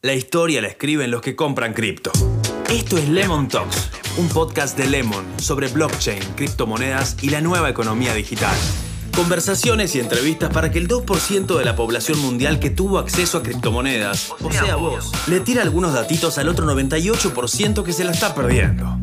La 0.00 0.14
historia 0.14 0.62
la 0.62 0.68
escriben 0.68 1.10
los 1.10 1.20
que 1.22 1.34
compran 1.34 1.74
cripto. 1.74 2.12
Esto 2.70 2.98
es 2.98 3.08
Lemon 3.08 3.48
Talks, 3.48 3.90
un 4.16 4.28
podcast 4.28 4.78
de 4.78 4.86
Lemon 4.86 5.26
sobre 5.40 5.66
blockchain, 5.66 6.22
criptomonedas 6.36 7.16
y 7.20 7.30
la 7.30 7.40
nueva 7.40 7.68
economía 7.68 8.14
digital. 8.14 8.56
Conversaciones 9.16 9.96
y 9.96 9.98
entrevistas 9.98 10.52
para 10.52 10.70
que 10.70 10.78
el 10.78 10.86
2% 10.86 11.58
de 11.58 11.64
la 11.64 11.74
población 11.74 12.20
mundial 12.20 12.60
que 12.60 12.70
tuvo 12.70 12.98
acceso 12.98 13.38
a 13.38 13.42
criptomonedas, 13.42 14.30
o 14.40 14.52
sea 14.52 14.76
vos, 14.76 15.10
le 15.26 15.40
tire 15.40 15.62
algunos 15.62 15.92
datitos 15.92 16.38
al 16.38 16.48
otro 16.48 16.64
98% 16.72 17.82
que 17.82 17.92
se 17.92 18.04
la 18.04 18.12
está 18.12 18.36
perdiendo. 18.36 19.00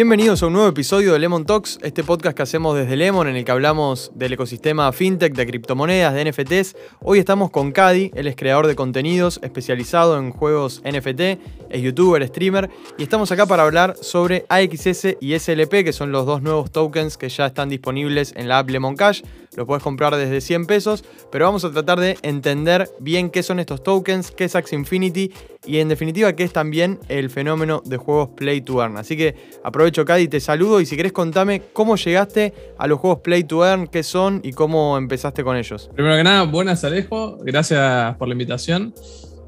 Bienvenidos 0.00 0.42
a 0.42 0.46
un 0.46 0.54
nuevo 0.54 0.66
episodio 0.66 1.12
de 1.12 1.18
Lemon 1.18 1.44
Talks, 1.44 1.78
este 1.82 2.02
podcast 2.02 2.34
que 2.34 2.42
hacemos 2.42 2.74
desde 2.74 2.96
Lemon 2.96 3.28
en 3.28 3.36
el 3.36 3.44
que 3.44 3.52
hablamos 3.52 4.10
del 4.14 4.32
ecosistema 4.32 4.90
fintech, 4.92 5.34
de 5.34 5.46
criptomonedas, 5.46 6.14
de 6.14 6.24
NFTs. 6.24 6.74
Hoy 7.02 7.18
estamos 7.18 7.50
con 7.50 7.70
Cadi, 7.70 8.10
él 8.14 8.26
es 8.26 8.34
creador 8.34 8.66
de 8.66 8.74
contenidos 8.74 9.38
especializado 9.42 10.18
en 10.18 10.30
juegos 10.30 10.80
NFT, 10.90 11.20
es 11.68 11.82
youtuber, 11.82 12.26
streamer 12.26 12.70
y 12.96 13.02
estamos 13.02 13.30
acá 13.30 13.44
para 13.44 13.64
hablar 13.64 13.94
sobre 14.00 14.46
AXS 14.48 15.18
y 15.20 15.38
SLP, 15.38 15.84
que 15.84 15.92
son 15.92 16.12
los 16.12 16.24
dos 16.24 16.40
nuevos 16.40 16.70
tokens 16.70 17.18
que 17.18 17.28
ya 17.28 17.44
están 17.44 17.68
disponibles 17.68 18.32
en 18.36 18.48
la 18.48 18.60
app 18.60 18.70
Lemon 18.70 18.96
Cash. 18.96 19.20
Lo 19.56 19.66
puedes 19.66 19.82
comprar 19.82 20.14
desde 20.14 20.40
100 20.40 20.66
pesos, 20.66 21.04
pero 21.32 21.44
vamos 21.44 21.64
a 21.64 21.72
tratar 21.72 21.98
de 21.98 22.16
entender 22.22 22.88
bien 23.00 23.30
qué 23.30 23.42
son 23.42 23.58
estos 23.58 23.82
tokens, 23.82 24.30
qué 24.30 24.44
es 24.44 24.54
Axie 24.54 24.78
Infinity 24.78 25.32
y 25.66 25.78
en 25.78 25.88
definitiva 25.88 26.34
qué 26.34 26.44
es 26.44 26.52
también 26.52 27.00
el 27.08 27.30
fenómeno 27.30 27.82
de 27.84 27.96
juegos 27.96 28.30
Play 28.36 28.60
to 28.60 28.80
Earn. 28.80 28.96
Así 28.96 29.16
que 29.16 29.34
aprovecho, 29.64 30.04
Cadi, 30.04 30.28
te 30.28 30.38
saludo 30.38 30.80
y 30.80 30.86
si 30.86 30.96
querés 30.96 31.12
contame 31.12 31.62
cómo 31.72 31.96
llegaste 31.96 32.54
a 32.78 32.86
los 32.86 33.00
juegos 33.00 33.20
Play 33.20 33.42
to 33.44 33.66
Earn, 33.66 33.88
qué 33.88 34.04
son 34.04 34.40
y 34.44 34.52
cómo 34.52 34.96
empezaste 34.96 35.42
con 35.42 35.56
ellos. 35.56 35.90
Primero 35.94 36.16
que 36.16 36.24
nada, 36.24 36.44
buenas 36.44 36.84
Alejo, 36.84 37.38
gracias 37.40 38.16
por 38.16 38.28
la 38.28 38.34
invitación. 38.34 38.94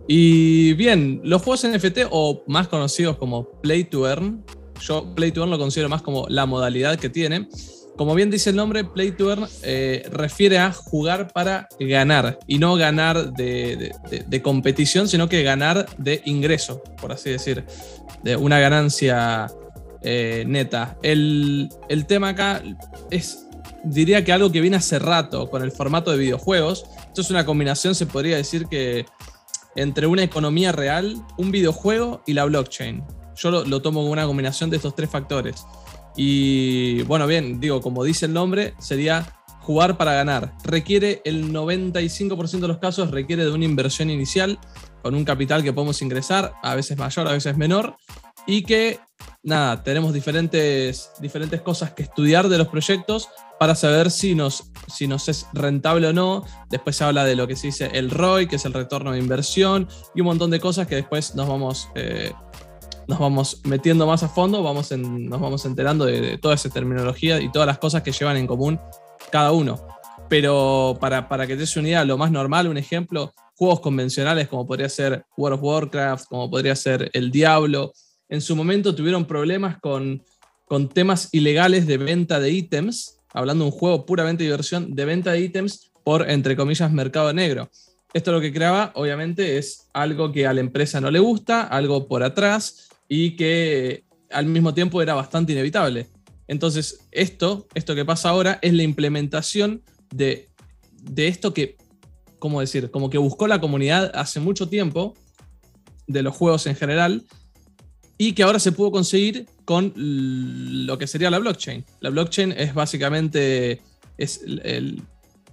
Y 0.08 0.72
bien, 0.74 1.20
los 1.22 1.42
juegos 1.42 1.64
NFT 1.64 2.08
o 2.10 2.42
más 2.48 2.66
conocidos 2.66 3.16
como 3.18 3.48
Play 3.60 3.84
to 3.84 4.08
Earn, 4.08 4.44
yo 4.80 5.14
Play 5.14 5.30
to 5.30 5.42
Earn 5.42 5.50
lo 5.50 5.58
considero 5.58 5.88
más 5.88 6.02
como 6.02 6.26
la 6.28 6.44
modalidad 6.44 6.98
que 6.98 7.08
tiene 7.08 7.48
como 7.96 8.14
bien 8.14 8.30
dice 8.30 8.50
el 8.50 8.56
nombre, 8.56 8.84
Play 8.84 9.12
to 9.12 9.30
Earn 9.30 9.46
eh, 9.62 10.08
refiere 10.10 10.58
a 10.58 10.72
jugar 10.72 11.32
para 11.32 11.68
ganar 11.78 12.38
y 12.46 12.58
no 12.58 12.76
ganar 12.76 13.32
de, 13.32 13.92
competición, 14.42 15.08
sino 15.08 15.28
que 15.28 15.42
ganar 15.42 15.86
de 15.98 16.22
ingreso, 16.24 16.82
por 17.00 17.12
así 17.12 17.30
decir, 17.30 17.64
de 18.22 18.36
una 18.36 18.58
ganancia 18.60 19.48
eh, 20.02 20.44
neta. 20.46 20.96
El, 21.02 21.70
tema 22.08 22.30
acá 22.30 22.62
es, 23.10 23.46
diría 23.84 24.24
que 24.24 24.32
algo 24.32 24.50
que 24.50 24.60
viene 24.60 24.76
hace 24.76 24.98
rato 24.98 25.50
con 25.50 25.62
el 25.62 25.70
formato 25.70 26.10
de 26.10 26.18
videojuegos. 26.18 26.86
Esto 27.08 27.20
es 27.20 27.30
una 27.30 27.44
combinación, 27.44 27.94
se 27.94 28.06
podría 28.06 28.36
decir 28.36 28.66
que 28.66 29.04
entre 29.76 30.06
una 30.06 30.22
economía 30.22 30.72
real, 30.72 31.16
un 31.36 31.50
videojuego 31.50 32.22
y 32.26 32.32
la 32.32 32.44
blockchain. 32.44 33.04
Yo 33.42 33.50
lo 33.50 33.82
tomo 33.82 34.00
como 34.00 34.12
una 34.12 34.26
combinación 34.26 34.70
de 34.70 34.76
estos 34.76 34.94
tres 34.94 35.10
factores. 35.10 35.64
Y 36.16 37.02
bueno, 37.02 37.26
bien, 37.26 37.58
digo, 37.58 37.80
como 37.80 38.04
dice 38.04 38.26
el 38.26 38.32
nombre, 38.32 38.74
sería 38.78 39.42
jugar 39.62 39.96
para 39.96 40.12
ganar. 40.14 40.52
Requiere, 40.64 41.22
el 41.24 41.52
95% 41.52 42.60
de 42.60 42.68
los 42.68 42.78
casos 42.78 43.10
requiere 43.10 43.44
de 43.44 43.50
una 43.50 43.64
inversión 43.64 44.10
inicial 44.10 44.58
con 45.02 45.14
un 45.14 45.24
capital 45.24 45.62
que 45.62 45.72
podemos 45.72 46.00
ingresar, 46.02 46.52
a 46.62 46.74
veces 46.74 46.96
mayor, 46.98 47.26
a 47.26 47.32
veces 47.32 47.56
menor, 47.56 47.96
y 48.46 48.62
que, 48.62 49.00
nada, 49.42 49.82
tenemos 49.82 50.12
diferentes, 50.12 51.10
diferentes 51.20 51.60
cosas 51.62 51.92
que 51.92 52.02
estudiar 52.02 52.48
de 52.48 52.58
los 52.58 52.68
proyectos 52.68 53.28
para 53.58 53.74
saber 53.74 54.10
si 54.10 54.34
nos, 54.34 54.70
si 54.88 55.06
nos 55.06 55.28
es 55.28 55.46
rentable 55.52 56.08
o 56.08 56.12
no. 56.12 56.44
Después 56.70 56.96
se 56.96 57.04
habla 57.04 57.24
de 57.24 57.36
lo 57.36 57.46
que 57.46 57.56
se 57.56 57.68
dice 57.68 57.90
el 57.94 58.10
ROI, 58.10 58.46
que 58.46 58.56
es 58.56 58.64
el 58.64 58.72
retorno 58.72 59.12
de 59.12 59.18
inversión, 59.18 59.88
y 60.14 60.20
un 60.20 60.26
montón 60.26 60.50
de 60.50 60.60
cosas 60.60 60.86
que 60.86 60.96
después 60.96 61.34
nos 61.34 61.48
vamos... 61.48 61.88
Eh, 61.94 62.32
nos 63.12 63.20
vamos 63.20 63.60
metiendo 63.64 64.06
más 64.06 64.22
a 64.22 64.28
fondo, 64.28 64.62
vamos 64.62 64.90
nos 64.90 65.38
vamos 65.38 65.66
enterando 65.66 66.06
de, 66.06 66.38
toda 66.38 66.54
esa 66.54 66.70
terminología 66.70 67.38
y 67.40 67.52
todas 67.52 67.66
las 67.66 67.76
cosas 67.76 68.02
que 68.02 68.10
llevan 68.10 68.38
en 68.38 68.46
común 68.46 68.80
cada 69.30 69.52
uno. 69.52 69.86
Pero 70.30 70.96
para, 70.98 71.28
para 71.28 71.46
que 71.46 71.52
te 71.52 71.60
des 71.60 71.76
una 71.76 71.88
idea, 71.88 72.04
lo 72.06 72.16
más 72.16 72.30
normal, 72.30 72.68
un 72.68 72.78
ejemplo, 72.78 73.34
juegos 73.54 73.80
convencionales 73.80 74.48
como 74.48 74.66
podría 74.66 74.88
ser 74.88 75.26
World 75.36 75.58
of 75.58 75.62
Warcraft, 75.62 76.24
como 76.26 76.50
podría 76.50 76.74
ser 76.74 77.10
El 77.12 77.30
Diablo, 77.30 77.92
en 78.30 78.40
su 78.40 78.56
momento 78.56 78.94
tuvieron 78.94 79.26
problemas 79.26 79.78
con, 79.78 80.22
con 80.64 80.88
temas 80.88 81.28
ilegales 81.32 81.86
de 81.86 81.98
venta 81.98 82.40
de 82.40 82.50
ítems, 82.50 83.18
hablando 83.34 83.64
de 83.64 83.72
un 83.72 83.76
juego 83.76 84.06
puramente 84.06 84.42
de 84.42 84.48
diversión, 84.48 84.94
de 84.94 85.04
venta 85.04 85.32
de 85.32 85.40
ítems 85.40 85.92
por, 86.02 86.30
entre 86.30 86.56
comillas, 86.56 86.90
mercado 86.90 87.30
negro. 87.34 87.68
Esto 88.14 88.32
lo 88.32 88.40
que 88.40 88.52
creaba, 88.54 88.90
obviamente, 88.94 89.58
es 89.58 89.88
algo 89.92 90.32
que 90.32 90.46
a 90.46 90.54
la 90.54 90.60
empresa 90.60 90.98
no 91.00 91.10
le 91.10 91.18
gusta, 91.18 91.62
algo 91.62 92.08
por 92.08 92.22
atrás, 92.22 92.88
y 93.14 93.36
que 93.36 94.04
al 94.30 94.46
mismo 94.46 94.72
tiempo 94.72 95.02
era 95.02 95.12
bastante 95.12 95.52
inevitable. 95.52 96.06
Entonces, 96.48 97.06
esto, 97.10 97.68
esto 97.74 97.94
que 97.94 98.06
pasa 98.06 98.30
ahora 98.30 98.58
es 98.62 98.72
la 98.72 98.84
implementación 98.84 99.82
de, 100.14 100.48
esto 101.16 101.52
que, 101.52 101.76
¿cómo 102.38 102.60
decir? 102.60 102.90
Como 102.90 103.10
que 103.10 103.18
buscó 103.18 103.46
la 103.46 103.60
comunidad 103.60 104.10
hace 104.14 104.40
mucho 104.40 104.66
tiempo, 104.66 105.12
de 106.06 106.22
los 106.22 106.34
juegos 106.34 106.66
en 106.66 106.74
general, 106.74 107.22
y 108.16 108.32
que 108.32 108.44
ahora 108.44 108.58
se 108.58 108.72
pudo 108.72 108.90
conseguir 108.90 109.44
con 109.66 109.92
lo 109.94 110.96
que 110.96 111.06
sería 111.06 111.30
la 111.30 111.38
blockchain. 111.38 111.84
La 112.00 112.08
blockchain 112.08 112.52
es 112.52 112.72
básicamente, 112.72 113.82
es 114.16 114.40
el, 114.42 115.02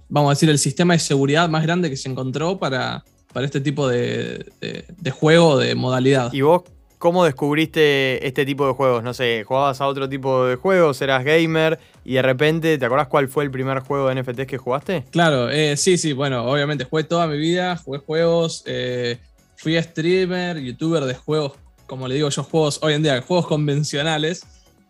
vamos 0.07 0.29
a 0.29 0.35
decir, 0.35 0.49
el 0.49 0.59
sistema 0.59 0.93
de 0.93 0.99
seguridad 0.99 1.49
más 1.49 1.63
grande 1.63 1.89
que 1.89 1.97
se 1.97 2.07
encontró 2.07 2.57
para, 2.57 3.03
para 3.33 3.45
este 3.45 3.59
tipo 3.59 3.85
de, 3.85 4.49
de, 4.61 4.85
de 4.97 5.11
juego, 5.11 5.57
de 5.57 5.75
modalidad. 5.75 6.31
¿Y 6.31 6.39
vos 6.39 6.63
¿Cómo 6.99 7.23
descubriste 7.23 8.27
este 8.27 8.45
tipo 8.45 8.67
de 8.67 8.73
juegos? 8.73 9.03
No 9.03 9.13
sé, 9.13 9.45
jugabas 9.45 9.79
a 9.79 9.87
otro 9.87 10.09
tipo 10.09 10.45
de 10.45 10.57
juegos, 10.57 11.01
eras 11.01 11.23
gamer 11.23 11.79
y 12.03 12.15
de 12.15 12.21
repente, 12.21 12.77
¿te 12.77 12.85
acordás 12.85 13.07
cuál 13.07 13.29
fue 13.29 13.45
el 13.45 13.51
primer 13.51 13.79
juego 13.79 14.09
de 14.09 14.21
NFTs 14.21 14.45
que 14.45 14.57
jugaste? 14.57 15.05
Claro, 15.09 15.49
eh, 15.49 15.77
sí, 15.77 15.97
sí, 15.97 16.11
bueno, 16.11 16.43
obviamente 16.43 16.83
jugué 16.83 17.05
toda 17.05 17.25
mi 17.27 17.37
vida, 17.37 17.77
jugué 17.77 17.99
juegos, 17.99 18.63
eh, 18.65 19.17
fui 19.55 19.81
streamer, 19.81 20.57
youtuber 20.57 21.05
de 21.05 21.13
juegos, 21.13 21.53
como 21.87 22.05
le 22.05 22.15
digo 22.15 22.27
yo, 22.27 22.43
juegos 22.43 22.79
hoy 22.81 22.95
en 22.95 23.03
día, 23.03 23.21
juegos 23.21 23.47
convencionales. 23.47 24.45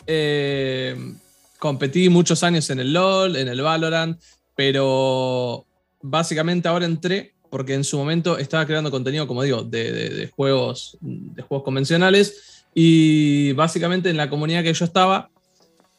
Eh, 0.08 1.14
competí 1.60 2.10
muchos 2.10 2.42
años 2.42 2.72
en 2.72 2.80
el 2.80 2.92
LOL, 2.92 3.36
en 3.36 3.50
el 3.50 3.62
Valorant, 3.62 4.20
pero 4.56 5.68
básicamente 6.02 6.68
ahora 6.68 6.88
entré 6.88 7.36
porque 7.50 7.74
en 7.74 7.84
su 7.84 7.98
momento 7.98 8.38
estaba 8.38 8.66
creando 8.66 8.92
contenido, 8.92 9.28
como 9.28 9.44
digo, 9.44 9.64
de, 9.64 10.30
juegos, 10.36 10.98
de 11.02 11.42
juegos 11.42 11.64
convencionales. 11.64 12.66
Y 12.74 13.54
básicamente 13.54 14.10
en 14.10 14.18
la 14.18 14.30
comunidad 14.30 14.64
que 14.64 14.74
yo 14.74 14.86
estaba, 14.86 15.30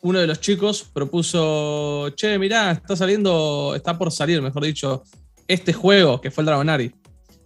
uno 0.03 0.21
de 0.21 0.27
los 0.27 0.41
chicos 0.41 0.89
propuso, 0.93 2.11
che, 2.11 2.39
mirá, 2.39 2.71
está 2.73 2.97
saliendo, 2.97 3.75
está 3.75 3.99
por 3.99 4.13
salir, 4.13 4.41
mejor 4.41 4.65
dicho, 4.65 5.03
este 5.49 5.73
juego, 5.73 6.21
que 6.21 6.31
fue 6.31 6.43
el 6.43 6.47
Dragonari 6.47 6.93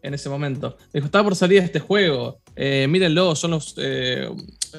en 0.02 0.14
ese 0.14 0.28
momento. 0.28 0.76
Dijo, 0.92 1.06
está 1.06 1.24
por 1.24 1.34
salir 1.34 1.58
este 1.62 1.80
juego, 1.80 2.38
eh, 2.54 2.86
mírenlo, 2.86 3.34
son 3.34 3.52
los, 3.52 3.74
eh, 3.78 4.28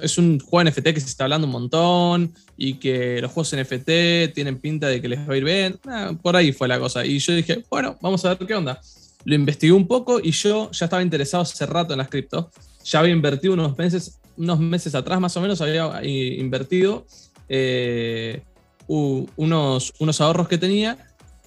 es 0.02 0.20
un 0.20 0.40
juego 0.40 0.70
NFT 0.70 0.94
que 0.94 1.02
se 1.02 1.08
está 1.08 1.24
hablando 1.24 1.48
un 1.48 1.54
montón 1.54 2.34
y 2.56 2.76
que 2.76 3.20
los 3.20 3.32
juegos 3.32 3.56
NFT 3.56 4.34
tienen 4.34 4.60
pinta 4.60 4.88
de 4.88 5.02
que 5.02 5.08
les 5.08 5.28
va 5.28 5.34
a 5.34 5.38
ir 5.38 5.44
bien. 5.44 5.80
Ah, 5.88 6.14
por 6.22 6.36
ahí 6.36 6.54
fue 6.54 6.68
la 6.68 6.80
cosa. 6.80 7.04
Y 7.04 7.18
yo 7.18 7.34
dije, 7.34 7.64
bueno, 7.70 7.98
vamos 8.02 8.24
a 8.24 8.36
ver 8.36 8.48
qué 8.48 8.54
onda 8.54 8.80
lo 9.26 9.36
investigué 9.36 9.74
un 9.74 9.88
poco 9.88 10.20
y 10.24 10.32
yo 10.32 10.72
ya 10.72 10.86
estaba 10.86 11.02
interesado 11.02 11.44
hace 11.44 11.66
rato 11.66 11.94
en 11.94 11.98
las 11.98 12.08
cripto. 12.08 12.52
Ya 12.84 13.00
había 13.00 13.12
invertido 13.12 13.54
unos 13.54 13.78
meses, 13.78 14.20
unos 14.38 14.60
meses 14.60 14.94
atrás 14.96 15.20
más 15.20 15.36
o 15.36 15.42
menos, 15.42 15.60
había 15.62 16.04
invertido 16.04 17.06
eh, 17.50 18.44
unos, 18.88 19.94
unos 20.00 20.22
ahorros 20.22 20.48
que 20.48 20.60
tenía 20.60 20.98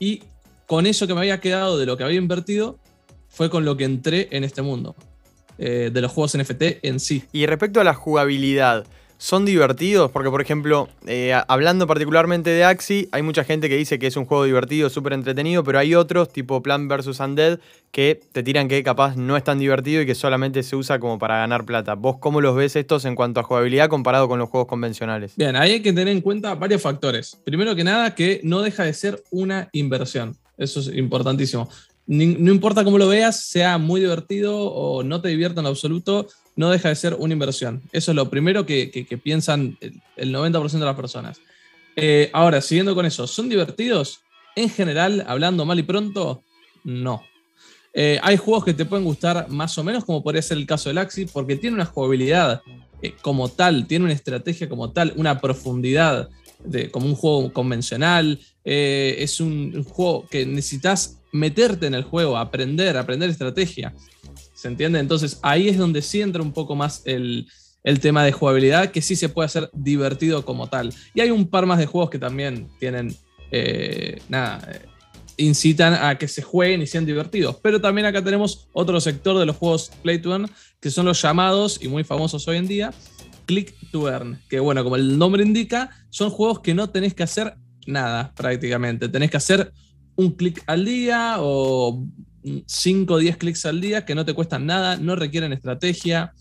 y 0.00 0.22
con 0.66 0.86
eso 0.86 1.06
que 1.06 1.14
me 1.14 1.20
había 1.20 1.40
quedado 1.40 1.78
de 1.78 1.86
lo 1.86 1.96
que 1.96 2.04
había 2.04 2.18
invertido 2.18 2.78
fue 3.28 3.48
con 3.48 3.64
lo 3.64 3.76
que 3.76 3.84
entré 3.84 4.28
en 4.32 4.42
este 4.42 4.60
mundo 4.60 4.96
eh, 5.58 5.90
de 5.92 6.00
los 6.00 6.10
juegos 6.10 6.36
NFT 6.36 6.82
en 6.82 6.98
sí. 6.98 7.24
Y 7.32 7.46
respecto 7.46 7.80
a 7.80 7.84
la 7.84 7.94
jugabilidad, 7.94 8.86
son 9.18 9.44
divertidos, 9.44 10.12
porque 10.12 10.30
por 10.30 10.40
ejemplo, 10.40 10.88
eh, 11.06 11.34
hablando 11.48 11.86
particularmente 11.88 12.50
de 12.50 12.64
Axi, 12.64 13.08
hay 13.10 13.22
mucha 13.22 13.42
gente 13.42 13.68
que 13.68 13.76
dice 13.76 13.98
que 13.98 14.06
es 14.06 14.16
un 14.16 14.24
juego 14.24 14.44
divertido, 14.44 14.88
súper 14.88 15.12
entretenido, 15.12 15.64
pero 15.64 15.80
hay 15.80 15.96
otros, 15.96 16.32
tipo 16.32 16.62
Plan 16.62 16.86
vs. 16.86 17.18
Undead, 17.18 17.58
que 17.90 18.20
te 18.32 18.44
tiran 18.44 18.68
que 18.68 18.82
capaz 18.84 19.16
no 19.16 19.36
es 19.36 19.42
tan 19.42 19.58
divertido 19.58 20.02
y 20.02 20.06
que 20.06 20.14
solamente 20.14 20.62
se 20.62 20.76
usa 20.76 21.00
como 21.00 21.18
para 21.18 21.38
ganar 21.38 21.64
plata. 21.64 21.94
¿Vos 21.94 22.18
cómo 22.20 22.40
los 22.40 22.54
ves 22.54 22.76
estos 22.76 23.04
en 23.04 23.16
cuanto 23.16 23.40
a 23.40 23.42
jugabilidad 23.42 23.88
comparado 23.88 24.28
con 24.28 24.38
los 24.38 24.48
juegos 24.48 24.68
convencionales? 24.68 25.34
Bien, 25.36 25.56
ahí 25.56 25.72
hay 25.72 25.82
que 25.82 25.92
tener 25.92 26.08
en 26.08 26.20
cuenta 26.20 26.54
varios 26.54 26.80
factores. 26.80 27.36
Primero 27.44 27.74
que 27.74 27.82
nada, 27.82 28.14
que 28.14 28.40
no 28.44 28.62
deja 28.62 28.84
de 28.84 28.94
ser 28.94 29.22
una 29.30 29.68
inversión. 29.72 30.36
Eso 30.56 30.78
es 30.80 30.88
importantísimo. 30.96 31.68
No 32.06 32.52
importa 32.52 32.84
cómo 32.84 32.96
lo 32.96 33.06
veas, 33.06 33.44
sea 33.44 33.76
muy 33.76 34.00
divertido 34.00 34.56
o 34.56 35.02
no 35.02 35.20
te 35.20 35.28
divierta 35.28 35.60
en 35.60 35.66
absoluto, 35.66 36.26
no 36.58 36.70
deja 36.70 36.88
de 36.88 36.96
ser 36.96 37.14
una 37.14 37.32
inversión. 37.32 37.82
Eso 37.92 38.10
es 38.10 38.16
lo 38.16 38.28
primero 38.28 38.66
que, 38.66 39.20
piensan 39.22 39.78
el 40.16 40.34
90% 40.34 40.70
de 40.72 40.84
las 40.84 40.96
personas. 40.96 41.40
Eh, 41.94 42.30
ahora, 42.32 42.60
siguiendo 42.60 42.96
con 42.96 43.06
eso, 43.06 43.26
¿son 43.28 43.48
divertidos? 43.48 44.20
en 44.56 44.68
general, 44.68 45.24
hablando 45.28 45.64
mal 45.64 45.78
y 45.78 45.84
pronto, 45.84 46.42
no. 46.82 47.22
Eh, 47.94 48.18
hay 48.24 48.36
juegos 48.36 48.64
que 48.64 48.74
te 48.74 48.84
pueden 48.84 49.04
gustar 49.04 49.48
más 49.48 49.78
o 49.78 49.84
menos, 49.84 50.04
como 50.04 50.20
podría 50.20 50.42
ser 50.42 50.58
el 50.58 50.66
caso 50.66 50.88
del 50.88 50.98
Axi, 50.98 51.26
porque 51.26 51.54
tiene 51.54 51.76
una 51.76 51.84
jugabilidad 51.84 52.60
eh, 53.02 53.14
como 53.22 53.48
tal, 53.48 53.86
tiene 53.86 54.06
una 54.06 54.14
estrategia 54.14 54.68
como 54.68 54.90
tal, 54.90 55.12
una 55.14 55.40
profundidad 55.40 56.28
de, 56.64 56.90
como 56.90 57.06
un 57.06 57.14
juego 57.14 57.52
convencional. 57.52 58.40
Es 58.64 59.38
un, 59.38 59.84
juego 59.84 60.26
que 60.28 60.44
necesitas 60.44 61.20
meterte 61.30 61.86
en 61.86 61.94
el 61.94 62.02
juego, 62.02 62.36
aprender, 62.36 62.96
aprender 62.96 63.30
estrategia. 63.30 63.94
¿Se 64.58 64.66
entiende? 64.66 64.98
Entonces 64.98 65.38
ahí 65.42 65.68
es 65.68 65.78
donde 65.78 66.02
sí 66.02 66.20
entra 66.20 66.42
un 66.42 66.52
poco 66.52 66.74
más 66.74 67.02
el, 67.04 67.46
el 67.84 68.00
tema 68.00 68.24
de 68.24 68.32
jugabilidad, 68.32 68.90
que 68.90 69.02
sí 69.02 69.14
se 69.14 69.28
puede 69.28 69.46
hacer 69.46 69.70
divertido 69.72 70.44
como 70.44 70.66
tal. 70.66 70.92
Y 71.14 71.20
hay 71.20 71.30
un 71.30 71.46
par 71.46 71.64
más 71.64 71.78
de 71.78 71.86
juegos 71.86 72.10
que 72.10 72.18
también 72.18 72.68
tienen, 72.80 73.14
nada, 74.28 74.68
incitan 75.36 75.94
a 75.94 76.18
que 76.18 76.26
se 76.26 76.42
jueguen 76.42 76.82
y 76.82 76.88
sean 76.88 77.06
divertidos. 77.06 77.54
Pero 77.62 77.80
también 77.80 78.08
acá 78.08 78.22
tenemos 78.24 78.66
otro 78.72 79.00
sector 79.00 79.38
de 79.38 79.46
los 79.46 79.54
juegos 79.54 79.92
Play 80.02 80.18
to 80.18 80.32
Earn, 80.32 80.50
que 80.80 80.90
son 80.90 81.06
los 81.06 81.22
llamados 81.22 81.78
y 81.80 81.86
muy 81.86 82.02
famosos 82.02 82.48
hoy 82.48 82.56
en 82.56 82.66
día, 82.66 82.92
Click 83.46 83.72
to 83.92 84.10
Earn. 84.10 84.40
Que 84.48 84.58
bueno, 84.58 84.82
como 84.82 84.96
el 84.96 85.16
nombre 85.16 85.44
indica, 85.44 85.90
son 86.10 86.30
juegos 86.30 86.58
que 86.58 86.74
no 86.74 86.90
tenés 86.90 87.14
que 87.14 87.22
hacer 87.22 87.54
nada 87.86 88.34
prácticamente. 88.34 89.08
Tenés 89.08 89.30
que 89.30 89.36
hacer 89.36 89.72
un 90.16 90.32
clic 90.32 90.64
al 90.66 90.84
día 90.84 91.36
o 91.38 92.04
5 92.66 93.14
o 93.14 93.18
10 93.18 93.36
clics 93.36 93.66
al 93.66 93.80
día 93.80 94.04
que 94.04 94.14
no 94.14 94.24
te 94.24 94.34
cuestan 94.34 94.66
nada, 94.66 94.96
no 94.96 95.16
requieren 95.16 95.52
estrategia. 95.52 96.32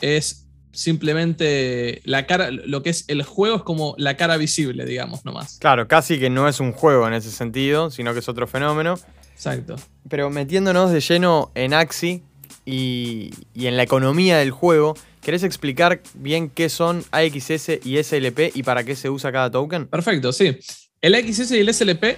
Es 0.00 0.44
simplemente 0.72 2.02
la 2.04 2.26
cara, 2.26 2.50
lo 2.50 2.82
que 2.82 2.90
es 2.90 3.04
el 3.08 3.22
juego 3.22 3.56
es 3.56 3.62
como 3.62 3.94
la 3.96 4.16
cara 4.16 4.36
visible, 4.36 4.84
digamos, 4.84 5.24
nomás. 5.24 5.58
Claro, 5.60 5.88
casi 5.88 6.18
que 6.18 6.30
no 6.30 6.48
es 6.48 6.60
un 6.60 6.72
juego 6.72 7.06
en 7.06 7.14
ese 7.14 7.30
sentido, 7.30 7.90
sino 7.90 8.12
que 8.12 8.18
es 8.18 8.28
otro 8.28 8.46
fenómeno. 8.46 8.98
Exacto. 9.32 9.76
Pero 10.08 10.30
metiéndonos 10.30 10.92
de 10.92 11.00
lleno 11.00 11.50
en 11.54 11.74
Axi 11.74 12.22
y, 12.64 13.30
en 13.54 13.76
la 13.76 13.82
economía 13.82 14.38
del 14.38 14.50
juego, 14.50 14.94
¿querés 15.20 15.42
explicar 15.42 16.02
bien 16.14 16.50
qué 16.50 16.68
son 16.68 17.04
AXS 17.10 17.80
y 17.84 18.02
SLP 18.02 18.54
y 18.54 18.62
para 18.62 18.84
qué 18.84 18.96
se 18.96 19.10
usa 19.10 19.32
cada 19.32 19.50
token? 19.50 19.86
Perfecto, 19.86 20.32
sí. 20.32 20.58
El 21.00 21.14
AXS 21.14 21.50
y 21.52 21.58
el 21.58 21.72
SLP 21.72 22.16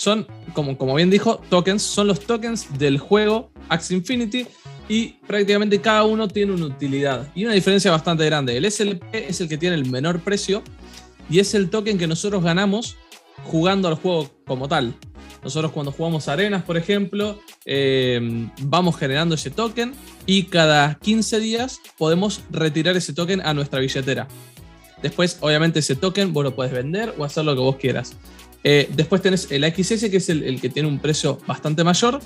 son, 0.00 0.26
como, 0.54 0.78
como 0.78 0.94
bien 0.94 1.10
dijo, 1.10 1.42
tokens, 1.50 1.82
son 1.82 2.06
los 2.06 2.20
tokens 2.20 2.78
del 2.78 2.96
juego 2.96 3.50
Axie 3.68 3.98
Infinity 3.98 4.46
y 4.88 5.08
prácticamente 5.26 5.78
cada 5.78 6.04
uno 6.04 6.26
tiene 6.26 6.52
una 6.52 6.64
utilidad 6.64 7.30
y 7.34 7.44
una 7.44 7.52
diferencia 7.52 7.90
bastante 7.90 8.24
grande. 8.24 8.56
El 8.56 8.70
SLP 8.70 9.02
es 9.12 9.42
el 9.42 9.48
que 9.50 9.58
tiene 9.58 9.76
el 9.76 9.84
menor 9.90 10.20
precio 10.20 10.62
y 11.28 11.38
es 11.38 11.52
el 11.52 11.68
token 11.68 11.98
que 11.98 12.06
nosotros 12.06 12.42
ganamos 12.42 12.96
jugando 13.44 13.88
al 13.88 13.96
juego 13.96 14.30
como 14.46 14.68
tal. 14.68 14.94
Nosotros 15.44 15.70
cuando 15.70 15.92
jugamos 15.92 16.28
arenas, 16.28 16.62
por 16.62 16.78
ejemplo, 16.78 17.38
eh, 17.66 18.48
vamos 18.62 18.96
generando 18.96 19.34
ese 19.34 19.50
token 19.50 19.92
y 20.24 20.44
cada 20.44 20.94
15 20.94 21.40
días 21.40 21.78
podemos 21.98 22.40
retirar 22.50 22.96
ese 22.96 23.12
token 23.12 23.42
a 23.42 23.52
nuestra 23.52 23.80
billetera. 23.80 24.28
Después, 25.02 25.36
obviamente, 25.40 25.80
ese 25.80 25.94
token 25.94 26.32
vos 26.32 26.44
lo 26.44 26.54
puedes 26.54 26.72
vender 26.72 27.14
o 27.18 27.24
hacer 27.24 27.44
lo 27.44 27.54
que 27.54 27.60
vos 27.60 27.76
quieras. 27.76 28.16
Eh, 28.62 28.88
después 28.94 29.22
tenés 29.22 29.50
el 29.50 29.64
XS, 29.64 30.10
que 30.10 30.18
es 30.18 30.28
el, 30.28 30.60
que 30.60 30.68
tiene 30.68 30.88
un 30.88 30.98
precio 30.98 31.38
bastante 31.46 31.84
mayor. 31.84 32.20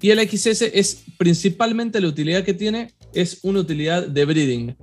Y 0.00 0.10
el 0.10 0.28
XS 0.28 0.62
es 0.62 1.04
principalmente 1.16 2.00
la 2.00 2.08
utilidad 2.08 2.44
que 2.44 2.54
tiene, 2.54 2.92
es 3.14 3.40
una 3.42 3.60
utilidad 3.60 4.06
de 4.06 4.24
breeding. 4.24 4.76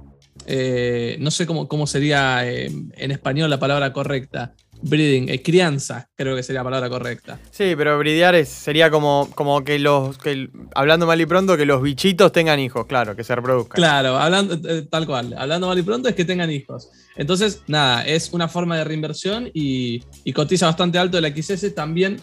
Eh, 0.45 1.18
no 1.19 1.30
sé 1.30 1.45
cómo, 1.45 1.68
cómo 1.68 1.86
sería 1.86 2.50
eh, 2.50 2.71
en 2.94 3.12
español 3.12 3.50
la 3.50 3.59
palabra 3.59 3.91
correcta. 3.91 4.56
Breeding, 4.81 5.29
eh, 5.29 5.41
crianza, 5.41 6.09
creo 6.15 6.35
que 6.35 6.43
sería 6.43 6.61
la 6.61 6.65
palabra 6.65 6.89
correcta. 6.89 7.39
Sí, 7.51 7.73
pero 7.75 7.97
bridear 7.99 8.45
sería 8.45 8.89
como, 8.89 9.29
como 9.35 9.63
que 9.63 9.77
los, 9.77 10.17
que, 10.17 10.49
hablando 10.73 11.05
mal 11.05 11.19
y 11.19 11.25
pronto, 11.25 11.57
que 11.57 11.65
los 11.65 11.81
bichitos 11.81 12.31
tengan 12.31 12.59
hijos, 12.59 12.85
claro, 12.85 13.15
que 13.15 13.23
se 13.23 13.35
reproduzcan. 13.35 13.75
Claro, 13.75 14.17
hablando, 14.17 14.57
tal 14.87 15.05
cual, 15.05 15.35
hablando 15.37 15.67
mal 15.67 15.77
y 15.77 15.83
pronto 15.83 16.07
es 16.07 16.15
que 16.15 16.23
tengan 16.23 16.51
hijos. 16.51 16.89
Entonces, 17.17 17.61
nada, 17.67 18.05
es 18.05 18.31
una 18.31 18.47
forma 18.47 18.77
de 18.77 18.85
reinversión 18.85 19.49
y, 19.53 20.01
y 20.23 20.33
cotiza 20.33 20.67
bastante 20.67 20.97
alto 20.97 21.17
el 21.17 21.43
XS 21.43 21.75
también 21.75 22.21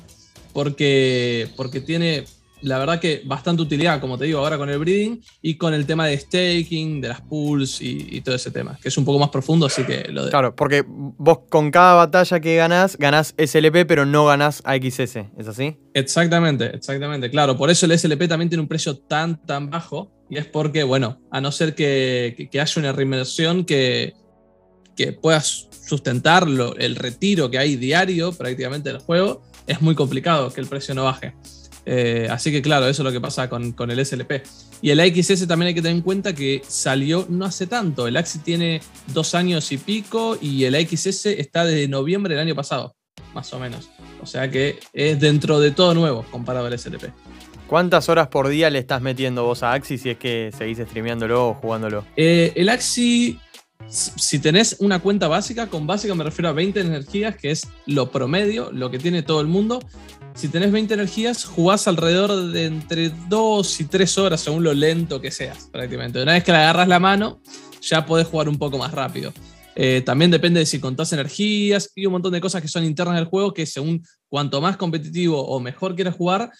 porque, 0.57 1.49
porque 1.55 1.83
tiene 1.83 2.25
la 2.63 2.79
verdad 2.79 3.01
que 3.01 3.23
bastante 3.25 3.63
utilidad, 3.63 4.01
como 4.01 4.19
te 4.19 4.25
digo, 4.25 4.41
ahora 4.41 4.57
con 4.57 4.69
el 4.71 4.79
breeding 4.79 5.23
y 5.43 5.57
con 5.57 5.75
el 5.75 5.87
tema 5.87 6.07
de 6.07 6.19
staking, 6.19 7.01
de 7.01 7.09
las 7.09 7.21
pools 7.21 7.81
y, 7.81 8.21
todo 8.23 8.35
ese 8.35 8.51
tema, 8.51 8.79
que 8.81 8.89
es 8.89 8.99
un 8.99 9.05
poco 9.05 9.19
más 9.19 9.29
profundo, 9.29 9.67
así 9.67 9.85
que 9.85 10.09
lo 10.11 10.25
de... 10.25 10.31
Claro, 10.31 10.55
porque 10.57 10.85
vos 10.87 11.41
con 11.49 11.71
cada 11.71 11.95
batalla 11.95 12.41
que 12.41 12.57
ganás, 12.57 12.97
ganás 12.97 13.35
SLP, 13.37 13.87
pero 13.87 14.07
no 14.07 14.27
ganás 14.27 14.63
AXS, 14.65 15.01
¿es 15.39 15.49
así? 15.49 15.77
Exactamente, 15.95 16.67
exactamente, 16.75 17.31
claro, 17.31 17.57
por 17.57 17.71
eso 17.71 17.87
el 17.87 17.99
SLP 17.99 18.27
también 18.29 18.49
tiene 18.49 18.63
un 18.63 18.69
precio 18.69 18.97
tan, 18.97 19.45
tan 19.45 19.71
bajo, 19.71 20.11
y 20.29 20.39
es 20.39 20.47
porque, 20.47 20.83
bueno, 20.83 21.21
a 21.31 21.41
no 21.41 21.53
ser 21.53 21.75
que, 21.75 22.49
haya 22.53 22.81
una 22.81 22.93
reinversión 22.93 23.65
que, 23.65 24.15
que 24.97 25.13
puedas 25.13 25.69
sustentar 25.87 26.49
el 26.79 26.97
retiro 26.97 27.51
que 27.51 27.59
hay 27.59 27.77
diario 27.77 28.33
prácticamente 28.33 28.91
del 28.91 28.99
juego, 28.99 29.43
es 29.67 29.81
muy 29.83 29.95
complicado 29.95 30.53
que 30.53 30.61
el 30.61 30.67
precio 30.67 30.95
no 30.95 31.05
baje. 31.05 31.35
Eh, 31.89 32.27
así 32.31 32.51
que 32.51 32.61
claro, 32.61 32.89
eso 32.89 33.03
es 33.03 33.05
lo 33.05 33.13
que 33.13 33.21
pasa 33.21 33.49
con, 33.49 33.75
el 33.91 34.05
SLP. 34.05 34.43
Y 34.83 34.91
el 34.91 35.01
AXS 35.01 35.47
también 35.47 35.69
hay 35.69 35.75
que 35.75 35.83
tener 35.83 35.97
en 35.97 36.03
cuenta 36.03 36.35
que 36.35 36.61
salió 36.67 37.27
no 37.31 37.45
hace 37.45 37.67
tanto. 37.67 38.09
El 38.09 38.17
AXI 38.17 38.41
tiene 38.41 38.81
dos 39.07 39.35
años 39.35 39.71
y 39.71 39.79
pico 39.79 40.37
y 40.41 40.65
el 40.65 40.75
AXS 40.75 41.27
está 41.27 41.65
desde 41.65 41.89
noviembre 41.89 42.35
del 42.35 42.45
año 42.45 42.57
pasado, 42.57 42.97
más 43.33 43.53
o 43.55 43.61
menos. 43.61 43.89
O 44.21 44.27
sea 44.27 44.51
que 44.51 44.81
es 44.93 45.21
dentro 45.21 45.61
de 45.61 45.71
todo 45.71 45.95
nuevo 45.95 46.27
comparado 46.31 46.67
al 46.67 46.79
SLP. 46.79 47.05
¿Cuántas 47.67 48.09
horas 48.09 48.29
por 48.29 48.47
día 48.49 48.71
le 48.71 48.79
estás 48.79 49.03
metiendo 49.03 49.45
vos 49.45 49.65
a 49.65 49.73
Axi 49.73 49.99
si 49.99 50.11
es 50.11 50.19
que 50.19 50.53
seguís 50.57 50.79
streameándolo 50.79 51.49
o 51.49 51.55
jugándolo? 51.55 52.05
Eh, 52.17 52.53
el 52.55 52.69
Axi, 52.69 53.41
si 53.89 54.39
tenés 54.39 54.77
una 54.81 55.01
cuenta 55.01 55.29
básica, 55.29 55.69
con 55.69 55.87
básica 55.87 56.15
me 56.15 56.25
refiero 56.25 56.49
a 56.49 56.53
20 56.53 56.81
energías, 56.81 57.37
que 57.37 57.51
es 57.51 57.69
lo 57.87 58.11
promedio, 58.11 58.71
lo 58.73 58.91
que 58.91 58.99
tiene 58.99 59.23
todo 59.23 59.41
el 59.41 59.47
mundo 59.47 59.81
si 60.37 60.49
tenés 60.49 60.71
20 60.71 60.93
energías, 60.93 61.47
jugás 61.47 61.89
alrededor 61.89 62.53
de 62.53 62.67
entre 62.67 63.09
2 63.09 63.81
y 63.81 63.85
3 63.85 64.19
horas, 64.19 64.43
según 64.43 64.63
lo 64.63 64.75
lento 64.75 65.19
que 65.19 65.31
seas, 65.31 65.71
prácticamente. 65.73 66.23
Una 66.23 66.35
vez 66.35 66.45
que 66.45 66.53
le 66.53 66.59
agarras 66.59 66.87
la 66.89 67.01
mano, 67.01 67.41
ya 67.81 68.05
podés 68.05 68.27
jugar 68.27 68.51
un 68.51 68.59
poco 68.59 68.77
más 68.77 68.93
rápido. 68.93 69.33
Eh, 69.75 70.03
también 70.05 70.31
depende 70.31 70.61
de 70.61 70.67
si 70.67 70.79
contás 70.79 71.11
energías 71.15 71.91
y 71.95 72.05
un 72.05 72.13
montón 72.13 72.35
de 72.35 72.43
cosas 72.43 72.61
que 72.61 72.69
son 72.69 72.85
internas 72.85 73.17
del 73.17 73.25
juego, 73.25 73.55
que 73.55 73.65
según 73.65 74.05
cuanto 74.29 74.61
más 74.61 74.77
competitivo 74.77 75.43
o 75.43 75.59
mejor 75.59 75.95
quieras 75.95 76.15
jugar, 76.15 76.51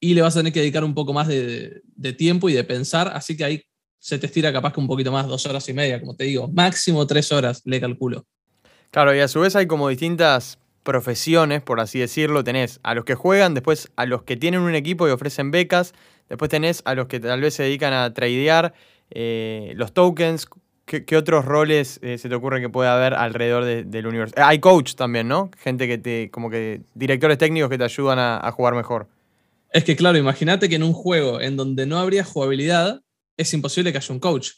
y 0.00 0.14
le 0.14 0.22
vas 0.22 0.34
a 0.34 0.40
tener 0.40 0.54
que 0.54 0.60
dedicar 0.60 0.82
un 0.82 0.94
poco 0.94 1.12
más 1.12 1.28
de, 1.28 1.82
de 1.94 2.12
tiempo 2.14 2.48
y 2.48 2.54
de 2.54 2.64
pensar, 2.64 3.08
así 3.14 3.36
que 3.36 3.44
ahí 3.44 3.62
se 3.98 4.18
te 4.18 4.26
estira 4.26 4.52
capaz 4.52 4.72
que 4.72 4.80
un 4.80 4.86
poquito 4.86 5.12
más, 5.12 5.26
dos 5.26 5.46
horas 5.46 5.68
y 5.68 5.72
media, 5.72 6.00
como 6.00 6.14
te 6.14 6.24
digo, 6.24 6.48
máximo 6.48 7.06
tres 7.06 7.32
horas, 7.32 7.62
le 7.64 7.80
calculo. 7.80 8.26
Claro, 8.90 9.14
y 9.14 9.20
a 9.20 9.28
su 9.28 9.40
vez 9.40 9.56
hay 9.56 9.66
como 9.66 9.88
distintas 9.88 10.58
profesiones, 10.86 11.60
por 11.60 11.80
así 11.80 11.98
decirlo. 11.98 12.44
Tenés 12.44 12.80
a 12.82 12.94
los 12.94 13.04
que 13.04 13.14
juegan, 13.14 13.52
después 13.52 13.90
a 13.96 14.06
los 14.06 14.22
que 14.22 14.36
tienen 14.36 14.60
un 14.60 14.74
equipo 14.74 15.06
y 15.06 15.10
ofrecen 15.10 15.50
becas, 15.50 15.92
después 16.30 16.48
tenés 16.48 16.80
a 16.86 16.94
los 16.94 17.08
que 17.08 17.20
tal 17.20 17.42
vez 17.42 17.52
se 17.52 17.64
dedican 17.64 17.92
a 17.92 18.14
tradear, 18.14 18.72
eh, 19.10 19.74
los 19.76 19.92
tokens. 19.92 20.46
¿Qué, 20.86 21.16
otros 21.16 21.44
roles 21.44 21.98
eh, 22.00 22.16
se 22.16 22.28
te 22.28 22.34
ocurre 22.36 22.60
que 22.60 22.68
puede 22.68 22.88
haber 22.88 23.12
alrededor 23.12 23.64
del 23.64 24.06
universo? 24.06 24.36
Eh, 24.38 24.42
hay 24.42 24.60
coach 24.60 24.94
también, 24.94 25.26
¿no? 25.26 25.50
Gente 25.58 25.88
que 25.88 25.98
te, 25.98 26.30
como 26.30 26.48
que, 26.48 26.82
directores 26.94 27.38
técnicos 27.38 27.68
que 27.68 27.76
te 27.76 27.82
ayudan 27.82 28.20
a, 28.20 28.50
jugar 28.52 28.76
mejor. 28.76 29.08
Es 29.72 29.82
que 29.82 29.96
claro, 29.96 30.16
imagínate 30.16 30.68
que 30.68 30.76
en 30.76 30.84
un 30.84 30.92
juego 30.92 31.40
en 31.40 31.56
donde 31.56 31.86
no 31.86 31.98
habría 31.98 32.22
jugabilidad, 32.22 33.02
es 33.36 33.52
imposible 33.54 33.92
que 33.92 33.98
haya 33.98 34.14
un 34.14 34.20
coach. 34.20 34.50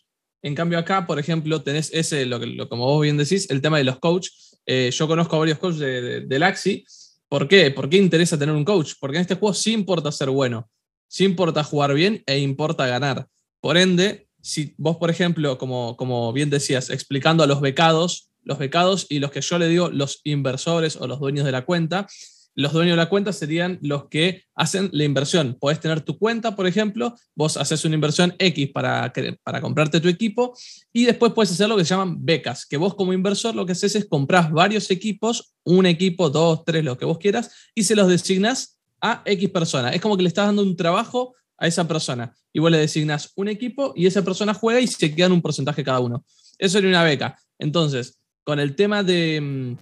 En 0.42 0.54
cambio 0.54 0.78
acá, 0.78 1.06
por 1.06 1.18
ejemplo, 1.18 1.62
tenés 1.62 1.90
ese, 1.92 2.24
lo, 2.24 2.38
lo, 2.38 2.68
como 2.68 2.86
vos 2.86 3.02
bien 3.02 3.16
decís, 3.16 3.50
el 3.50 3.60
tema 3.60 3.78
de 3.78 3.84
los 3.84 3.98
coaches 3.98 4.48
eh, 4.70 4.90
yo 4.92 5.08
conozco 5.08 5.34
a 5.34 5.38
varios 5.38 5.58
coaches 5.58 5.80
de, 5.80 6.20
de, 6.20 6.38
Laxi. 6.38 6.84
¿Por 7.26 7.48
qué? 7.48 7.70
¿Por 7.70 7.88
qué 7.88 7.96
interesa 7.96 8.38
tener 8.38 8.54
un 8.54 8.66
coach? 8.66 8.92
Porque 9.00 9.16
en 9.16 9.22
este 9.22 9.34
juego 9.34 9.54
sí 9.54 9.72
importa 9.72 10.12
ser 10.12 10.28
bueno, 10.28 10.68
sí 11.06 11.24
importa 11.24 11.64
jugar 11.64 11.94
bien 11.94 12.22
e 12.26 12.38
importa 12.38 12.86
ganar. 12.86 13.26
Por 13.60 13.78
ende, 13.78 14.28
si 14.42 14.74
vos, 14.76 14.98
por 14.98 15.08
ejemplo, 15.08 15.56
como, 15.56 15.96
como 15.96 16.34
bien 16.34 16.50
decías, 16.50 16.90
explicando 16.90 17.42
a 17.42 17.46
los 17.46 17.62
becados, 17.62 18.30
los 18.44 18.58
becados 18.58 19.06
y 19.08 19.20
los 19.20 19.30
que 19.30 19.40
yo 19.40 19.58
le 19.58 19.68
digo 19.68 19.88
los 19.88 20.20
inversores 20.24 20.96
o 20.96 21.06
los 21.06 21.18
dueños 21.18 21.46
de 21.46 21.52
la 21.52 21.64
cuenta, 21.64 22.06
los 22.58 22.72
dueños 22.72 22.94
de 22.94 22.96
la 22.96 23.08
cuenta 23.08 23.32
serían 23.32 23.78
los 23.82 24.08
que 24.08 24.42
hacen 24.56 24.90
la 24.92 25.04
inversión. 25.04 25.56
Puedes 25.60 25.78
tener 25.78 26.00
tu 26.00 26.18
cuenta, 26.18 26.56
por 26.56 26.66
ejemplo, 26.66 27.14
vos 27.36 27.56
haces 27.56 27.84
una 27.84 27.94
inversión 27.94 28.34
X 28.36 28.70
para, 28.72 29.12
para 29.44 29.60
comprarte 29.60 30.00
tu 30.00 30.08
equipo 30.08 30.58
y 30.92 31.04
después 31.04 31.32
puedes 31.34 31.52
hacer 31.52 31.68
lo 31.68 31.76
que 31.76 31.84
se 31.84 31.90
llaman 31.90 32.24
becas, 32.24 32.66
que 32.66 32.76
vos 32.76 32.96
como 32.96 33.12
inversor 33.12 33.54
lo 33.54 33.64
que 33.64 33.72
haces 33.72 33.94
es 33.94 34.06
comprar 34.06 34.50
varios 34.50 34.90
equipos, 34.90 35.54
un 35.62 35.86
equipo, 35.86 36.30
dos, 36.30 36.64
tres, 36.64 36.82
lo 36.82 36.98
que 36.98 37.04
vos 37.04 37.18
quieras, 37.18 37.48
y 37.76 37.84
se 37.84 37.94
los 37.94 38.08
designas 38.08 38.80
a 39.00 39.22
X 39.24 39.50
persona. 39.50 39.90
Es 39.90 40.00
como 40.00 40.16
que 40.16 40.24
le 40.24 40.28
estás 40.28 40.46
dando 40.46 40.62
un 40.62 40.74
trabajo 40.74 41.36
a 41.58 41.68
esa 41.68 41.86
persona 41.86 42.34
y 42.52 42.58
vos 42.58 42.72
le 42.72 42.78
designas 42.78 43.30
un 43.36 43.46
equipo 43.46 43.92
y 43.94 44.06
esa 44.06 44.24
persona 44.24 44.52
juega 44.52 44.80
y 44.80 44.88
se 44.88 45.14
quedan 45.14 45.30
un 45.30 45.42
porcentaje 45.42 45.84
cada 45.84 46.00
uno. 46.00 46.24
Eso 46.58 46.72
sería 46.72 46.90
una 46.90 47.04
beca. 47.04 47.38
Entonces, 47.56 48.18
con 48.42 48.58
el 48.58 48.74
tema 48.74 49.04
de... 49.04 49.40
Mm, 49.40 49.76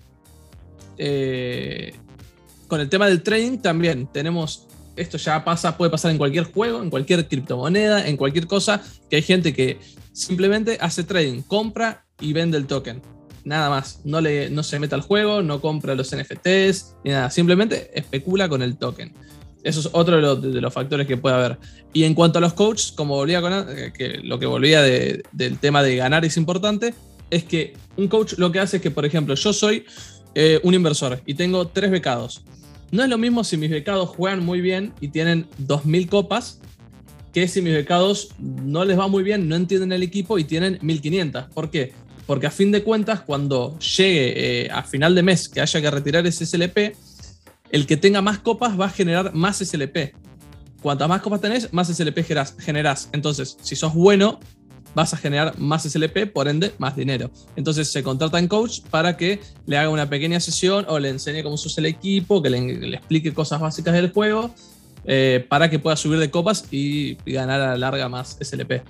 eh, 0.99 1.95
con 2.69 2.81
el 2.81 2.89
tema 2.89 3.07
del 3.07 3.23
trading 3.23 3.59
también 3.59 4.09
tenemos, 4.13 4.67
esto 4.97 5.19
ya 5.19 5.45
pasa, 5.45 5.77
puede 5.77 5.91
pasar 5.91 6.11
en 6.11 6.19
cualquier 6.19 6.45
juego, 6.45 6.83
en 6.83 6.91
cualquier 6.91 7.27
criptomoneda, 7.29 8.07
en 8.07 8.17
cualquier 8.17 8.47
cosa, 8.47 8.83
que 9.09 9.17
hay 9.17 9.23
gente 9.23 9.53
que 9.53 9.79
simplemente 10.13 10.79
hace 10.81 11.05
trading, 11.05 11.43
compra 11.43 12.05
y 12.21 12.33
vende 12.33 12.57
el 12.57 12.67
token. 12.67 13.03
Nada 13.45 13.71
más, 13.71 14.01
no, 14.05 14.21
le, 14.21 14.51
no 14.51 14.63
se 14.63 14.79
mete 14.81 14.95
al 14.95 15.03
juego, 15.03 15.43
no 15.43 15.61
compra 15.61 15.95
los 15.95 16.15
NFTs, 16.15 16.97
ni 17.05 17.13
nada, 17.13 17.31
simplemente 17.31 17.91
especula 17.95 18.49
con 18.49 18.63
el 18.63 18.77
token. 18.77 19.13
Eso 19.63 19.81
es 19.81 19.89
otro 19.93 20.37
de 20.37 20.61
los, 20.61 20.73
factores 20.73 21.07
que 21.09 21.17
puede 21.17 21.35
haber. 21.35 21.59
Y 21.93 22.05
en 22.05 22.15
cuanto 22.15 22.39
a 22.39 22.41
los 22.41 22.53
coaches, 22.53 22.93
como 22.93 23.17
volvía 23.17 23.41
con 23.41 23.53
eh, 23.53 24.21
lo 24.23 24.39
que 24.39 24.47
volvía 24.47 24.81
del 24.81 25.59
tema 25.61 25.83
de 25.83 25.97
ganar 25.97 26.25
es 26.25 26.37
importante, 26.37 26.95
es 27.31 27.45
que 27.45 27.75
un 27.97 28.07
coach 28.07 28.35
lo 28.39 28.53
que 28.53 28.61
hace 28.61 28.77
es 28.77 28.83
que, 28.83 28.93
por 28.93 29.05
ejemplo, 29.05 29.35
yo 29.35 29.53
soy 29.53 29.85
eh, 30.35 30.61
un 30.63 30.75
inversor 30.75 31.21
y 31.27 31.35
tengo 31.35 31.67
tres 31.69 31.91
becados. 31.91 32.43
No 32.91 33.03
es 33.03 33.09
lo 33.09 33.19
mismo 33.19 33.45
si 33.45 33.57
mis 33.57 33.71
becados 33.71 34.11
juegan 34.11 34.45
muy 34.45 34.61
bien 34.61 34.93
y 35.01 35.09
tienen 35.09 35.47
2.000 35.67 36.09
copas 36.09 36.61
que 37.33 37.49
si 37.49 37.61
mis 37.61 37.75
becados 37.75 38.31
no 38.39 38.85
les 38.85 38.99
va 38.99 39.09
muy 39.09 39.23
bien, 39.23 39.49
no 39.49 39.57
entienden 39.57 39.93
el 39.93 40.03
equipo 40.03 40.39
y 40.39 40.45
tienen 40.45 40.79
1.500. 40.79 41.49
¿Por 41.51 41.71
qué? 41.71 41.93
Porque 42.27 42.47
a 42.47 42.51
fin 42.51 42.73
de 42.73 42.83
cuentas, 42.83 43.21
cuando 43.21 43.79
llegue 43.79 44.65
eh, 44.65 44.71
a 44.71 44.83
final 44.83 45.15
de 45.15 45.23
mes 45.23 45.49
que 45.49 45.61
haya 45.61 45.81
que 45.81 45.91
retirar 45.91 46.27
ese 46.27 46.47
SLP, 46.47 46.97
el 47.71 47.87
que 47.87 47.97
tenga 47.97 48.23
más 48.23 48.39
copas 48.39 48.79
va 48.79 48.87
a 48.87 48.91
generar 48.91 49.35
más 49.35 49.59
SLP. 49.59 50.15
Cuantas 50.81 51.09
más 51.09 51.21
copas 51.21 51.41
tenés, 51.41 51.73
más 51.73 51.89
SLP 51.89 52.25
generás. 52.59 53.11
Entonces, 53.13 53.57
si 53.61 53.77
sos 53.77 53.93
bueno, 53.93 54.41
vas 54.97 55.13
a 55.13 55.19
generar 55.19 55.59
más 55.59 55.83
SLP, 55.83 56.33
por 56.33 56.49
ende, 56.49 56.73
más 56.79 56.97
dinero. 56.97 57.31
Entonces 57.55 57.93
se 57.93 58.03
contrata 58.03 58.39
en 58.39 58.49
coach 58.49 58.81
para 58.91 59.19
que 59.19 59.41
le 59.67 59.77
haga 59.77 59.91
una 59.91 60.09
pequeña 60.09 60.41
sesión 60.41 60.87
o 60.89 60.99
le 60.99 61.11
enseñe 61.11 61.43
cómo 61.43 61.59
se 61.59 61.69
usa 61.69 61.83
el 61.83 61.87
equipo, 61.87 62.43
que 62.43 62.49
le, 62.49 62.97
explique 62.97 63.35
cosas 63.35 63.61
básicas 63.61 63.93
del 63.93 64.11
juego, 64.11 64.55
eh, 65.05 65.45
para 65.51 65.69
que 65.69 65.79
pueda 65.79 65.97
subir 65.97 66.19
de 66.19 66.31
copas 66.31 66.65
y 66.71 67.17
ganar 67.27 67.61
a 67.61 67.67
la 67.73 67.77
larga 67.77 68.09
más 68.09 68.39
SLP. 68.41 68.83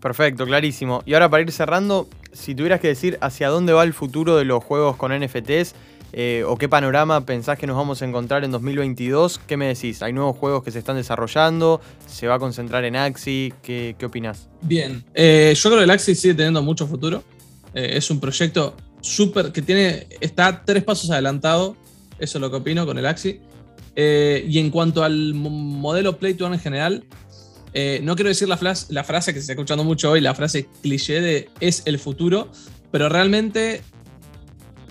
Perfecto, 0.00 0.46
clarísimo. 0.46 1.02
Y 1.04 1.12
ahora 1.12 1.28
para 1.28 1.42
ir 1.42 1.52
cerrando, 1.52 2.08
si 2.32 2.54
tuvieras 2.54 2.80
que 2.80 2.88
decir 2.88 3.18
hacia 3.20 3.50
dónde 3.50 3.74
va 3.74 3.82
el 3.84 3.92
futuro 3.92 4.36
de 4.36 4.46
los 4.46 4.64
juegos 4.64 4.96
con 4.96 5.12
NFTs, 5.12 5.74
eh, 6.16 6.44
o 6.46 6.56
qué 6.56 6.68
panorama 6.68 7.26
pensás 7.26 7.58
que 7.58 7.66
nos 7.66 7.76
vamos 7.76 8.00
a 8.00 8.04
encontrar 8.04 8.44
en 8.44 8.52
2022? 8.52 9.40
¿Qué 9.48 9.56
me 9.56 9.66
decís? 9.66 10.00
¿Hay 10.00 10.12
nuevos 10.12 10.36
juegos 10.36 10.62
que 10.62 10.70
se 10.70 10.78
están 10.78 10.94
desarrollando? 10.94 11.80
¿Se 12.06 12.28
va 12.28 12.36
a 12.36 12.38
concentrar 12.38 12.84
en 12.84 12.94
Axi? 12.94 13.52
¿Qué, 13.64 13.96
qué 13.98 14.06
opinás? 14.06 14.48
Bien, 14.62 15.04
eh, 15.12 15.52
yo 15.56 15.70
creo 15.70 15.80
que 15.80 15.84
el 15.84 15.90
Axi 15.90 16.14
sigue 16.14 16.34
teniendo 16.34 16.62
mucho 16.62 16.86
futuro. 16.86 17.24
Eh, 17.74 17.94
es 17.96 18.08
un 18.12 18.20
proyecto 18.20 18.76
súper 19.00 19.50
que 19.50 19.60
tiene, 19.60 20.06
está 20.20 20.62
tres 20.64 20.84
pasos 20.84 21.10
adelantado, 21.10 21.76
eso 22.20 22.38
es 22.38 22.40
lo 22.40 22.48
que 22.48 22.58
opino 22.58 22.86
con 22.86 22.96
el 22.96 23.06
Axi. 23.06 23.40
y 23.96 24.58
en 24.60 24.70
cuanto 24.70 25.02
al 25.02 25.34
modelo 25.34 26.16
Play 26.16 26.34
to 26.34 26.46
en 26.46 26.60
general, 26.60 27.04
no 28.02 28.14
quiero 28.14 28.28
decir 28.28 28.46
la, 28.46 28.58
la 28.88 29.02
frase 29.02 29.34
que 29.34 29.40
se 29.40 29.42
está 29.42 29.54
escuchando 29.54 29.82
mucho 29.82 30.12
hoy, 30.12 30.20
la 30.20 30.34
frase 30.36 30.68
cliché 30.80 31.20
de 31.20 31.48
es 31.58 31.82
el 31.86 31.98
futuro, 31.98 32.52
pero 32.92 33.08
realmente 33.08 33.82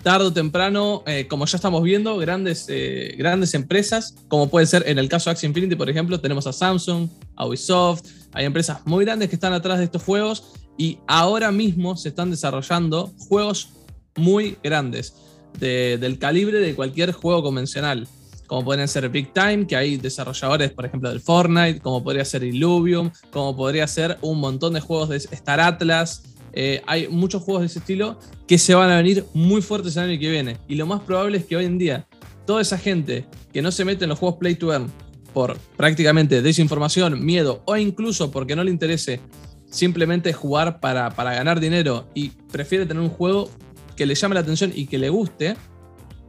tarde 0.04 0.26
o 0.26 0.32
temprano, 0.32 1.02
eh, 1.06 1.26
como 1.26 1.46
ya 1.46 1.56
estamos 1.56 1.82
viendo, 1.82 2.16
grandes, 2.18 2.66
eh, 2.68 3.14
grandes 3.18 3.54
empresas, 3.54 4.14
como 4.28 4.48
puede 4.48 4.66
ser 4.66 4.84
en 4.86 4.98
el 4.98 5.08
caso 5.08 5.30
de 5.30 5.32
Axie 5.32 5.48
Infinity, 5.48 5.74
por 5.74 5.90
ejemplo, 5.90 6.20
tenemos 6.20 6.46
a 6.46 6.52
Samsung, 6.52 7.08
a 7.34 7.46
Ubisoft, 7.46 8.04
hay 8.32 8.44
empresas 8.44 8.78
muy 8.84 9.04
grandes 9.04 9.30
que 9.30 9.34
están 9.34 9.52
atrás 9.54 9.78
de 9.78 9.84
estos 9.84 10.02
juegos 10.02 10.52
y 10.78 10.98
ahora 11.08 11.50
mismo 11.50 11.96
se 11.96 12.10
están 12.10 12.30
desarrollando 12.30 13.12
juegos 13.28 13.70
muy 14.14 14.56
grandes, 14.62 15.14
del 15.58 16.18
calibre 16.18 16.58
de 16.58 16.74
cualquier 16.74 17.12
juego 17.12 17.42
convencional, 17.42 18.06
como 18.46 18.64
pueden 18.64 18.86
ser 18.88 19.08
Big 19.08 19.32
Time, 19.32 19.66
que 19.66 19.76
hay 19.76 19.96
desarrolladores, 19.96 20.70
por 20.72 20.84
ejemplo, 20.84 21.08
del 21.08 21.20
Fortnite, 21.20 21.80
como 21.80 22.04
podría 22.04 22.24
ser 22.24 22.44
Illuvium, 22.44 23.10
como 23.30 23.56
podría 23.56 23.86
ser 23.86 24.18
un 24.20 24.38
montón 24.38 24.74
de 24.74 24.80
juegos 24.80 25.08
de 25.08 25.16
Star 25.16 25.60
Atlas, 25.60 26.33
eh, 26.54 26.82
hay 26.86 27.08
muchos 27.08 27.42
juegos 27.42 27.62
de 27.62 27.66
ese 27.66 27.80
estilo 27.80 28.18
que 28.46 28.58
se 28.58 28.74
van 28.74 28.90
a 28.90 28.96
venir 28.96 29.24
muy 29.34 29.60
fuertes 29.60 29.96
el 29.96 30.10
año 30.10 30.20
que 30.20 30.30
viene. 30.30 30.56
Y 30.68 30.76
lo 30.76 30.86
más 30.86 31.00
probable 31.00 31.38
es 31.38 31.44
que 31.44 31.56
hoy 31.56 31.64
en 31.64 31.78
día 31.78 32.06
toda 32.46 32.62
esa 32.62 32.78
gente 32.78 33.26
que 33.52 33.62
no 33.62 33.72
se 33.72 33.84
mete 33.84 34.04
en 34.04 34.10
los 34.10 34.18
juegos 34.18 34.38
Play 34.38 34.54
to 34.54 34.72
Earn 34.72 34.90
por 35.32 35.58
prácticamente 35.76 36.42
desinformación, 36.42 37.24
miedo 37.24 37.62
o 37.64 37.76
incluso 37.76 38.30
porque 38.30 38.54
no 38.54 38.62
le 38.62 38.70
interese 38.70 39.20
simplemente 39.68 40.32
jugar 40.32 40.78
para, 40.78 41.10
para 41.10 41.34
ganar 41.34 41.58
dinero 41.58 42.06
y 42.14 42.30
prefiere 42.52 42.86
tener 42.86 43.02
un 43.02 43.08
juego 43.08 43.50
que 43.96 44.06
le 44.06 44.14
llame 44.14 44.34
la 44.34 44.40
atención 44.40 44.72
y 44.74 44.86
que 44.86 44.98
le 44.98 45.08
guste, 45.08 45.56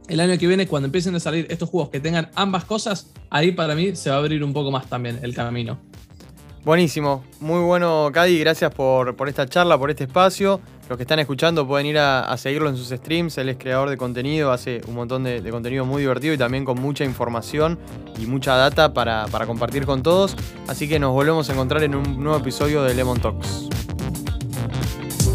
el 0.08 0.20
año 0.20 0.38
que 0.38 0.46
viene, 0.46 0.66
cuando 0.66 0.86
empiecen 0.86 1.14
a 1.16 1.20
salir 1.20 1.46
estos 1.50 1.68
juegos 1.68 1.90
que 1.90 2.00
tengan 2.00 2.30
ambas 2.34 2.64
cosas, 2.64 3.12
ahí 3.28 3.52
para 3.52 3.74
mí 3.74 3.96
se 3.96 4.10
va 4.10 4.16
a 4.16 4.18
abrir 4.20 4.42
un 4.44 4.52
poco 4.52 4.70
más 4.70 4.88
también 4.88 5.18
el 5.22 5.34
camino. 5.34 5.80
Buenísimo, 6.66 7.22
muy 7.38 7.60
bueno, 7.60 8.10
Cadi, 8.12 8.40
gracias 8.40 8.74
por, 8.74 9.14
esta 9.28 9.46
charla, 9.46 9.78
por 9.78 9.88
este 9.88 10.02
espacio. 10.02 10.60
Los 10.88 10.96
que 10.96 11.04
están 11.04 11.20
escuchando 11.20 11.64
pueden 11.64 11.86
ir 11.86 11.96
a, 11.96 12.36
seguirlo 12.38 12.68
en 12.68 12.76
sus 12.76 12.88
streams, 12.88 13.38
él 13.38 13.50
es 13.50 13.56
creador 13.56 13.88
de 13.88 13.96
contenido, 13.96 14.50
hace 14.50 14.80
un 14.88 14.96
montón 14.96 15.22
de, 15.22 15.48
contenido 15.48 15.84
muy 15.84 16.02
divertido 16.02 16.34
y 16.34 16.38
también 16.38 16.64
con 16.64 16.80
mucha 16.80 17.04
información 17.04 17.78
y 18.18 18.26
mucha 18.26 18.56
data 18.56 18.92
para, 18.92 19.26
para 19.28 19.46
compartir 19.46 19.86
con 19.86 20.02
todos. 20.02 20.34
Así 20.66 20.88
que 20.88 20.98
nos 20.98 21.12
volvemos 21.12 21.48
a 21.48 21.52
encontrar 21.52 21.84
en 21.84 21.94
un 21.94 22.20
nuevo 22.20 22.36
episodio 22.36 22.82
de 22.82 22.94
Lemon 22.94 23.20
Talks. 23.20 23.68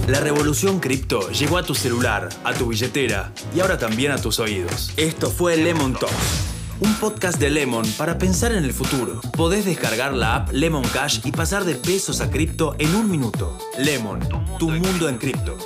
La 0.09 0.19
revolución 0.19 0.81
cripto 0.81 1.31
llegó 1.31 1.57
a 1.57 1.63
tu 1.63 1.75
celular, 1.75 2.27
a 2.43 2.53
tu 2.53 2.67
billetera 2.67 3.31
y 3.55 3.61
ahora 3.61 3.77
también 3.77 4.11
a 4.11 4.17
tus 4.17 4.37
oídos. 4.41 4.91
Esto 4.97 5.29
fue 5.29 5.55
Lemon 5.55 5.93
Talks 5.93 6.50
un 6.81 6.93
podcast 6.95 7.39
de 7.39 7.49
Lemon 7.49 7.85
para 7.97 8.17
pensar 8.17 8.51
en 8.51 8.63
el 8.63 8.73
futuro. 8.73 9.21
Podés 9.37 9.65
descargar 9.65 10.13
la 10.13 10.35
app 10.35 10.51
Lemon 10.51 10.83
Cash 10.93 11.19
y 11.23 11.31
pasar 11.31 11.63
de 11.63 11.75
pesos 11.75 12.21
a 12.21 12.29
cripto 12.29 12.75
en 12.79 12.95
un 12.95 13.09
minuto. 13.09 13.57
Lemon, 13.77 14.19
tu 14.57 14.69
mundo 14.69 15.07
en 15.07 15.17
cripto. 15.17 15.57